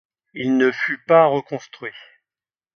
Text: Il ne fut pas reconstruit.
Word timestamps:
Il 0.33 0.57
ne 0.57 0.71
fut 0.71 0.97
pas 1.05 1.27
reconstruit. 1.27 1.93